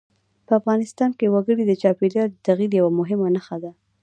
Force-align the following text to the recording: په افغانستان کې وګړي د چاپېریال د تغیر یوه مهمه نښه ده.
په 0.45 0.51
افغانستان 0.59 1.09
کې 1.17 1.31
وګړي 1.33 1.63
د 1.67 1.71
چاپېریال 1.81 2.29
د 2.31 2.37
تغیر 2.47 2.71
یوه 2.79 2.91
مهمه 2.99 3.27
نښه 3.35 3.57
ده. 3.63 3.71